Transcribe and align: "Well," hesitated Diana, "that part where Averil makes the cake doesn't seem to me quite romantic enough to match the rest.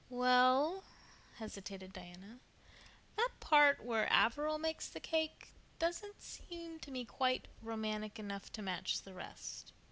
"Well," 0.09 0.83
hesitated 1.35 1.93
Diana, 1.93 2.39
"that 3.17 3.29
part 3.39 3.83
where 3.85 4.07
Averil 4.11 4.57
makes 4.57 4.87
the 4.89 4.99
cake 4.99 5.49
doesn't 5.77 6.23
seem 6.23 6.79
to 6.79 6.89
me 6.89 7.05
quite 7.05 7.47
romantic 7.61 8.17
enough 8.17 8.51
to 8.53 8.63
match 8.63 9.03
the 9.03 9.13
rest. 9.13 9.73